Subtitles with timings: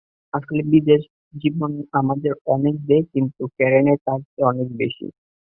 [0.33, 1.01] আসলে বিদেশ
[1.33, 5.07] জীবন আমাদের অনেক দেয়, কিন্তু কেড়ে নেয় তার চেয়ে অনেক বেশী।